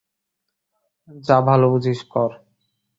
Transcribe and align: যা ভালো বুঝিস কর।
যা 1.23 1.37
ভালো 1.47 1.65
বুঝিস 1.73 1.99
কর। 2.11 2.29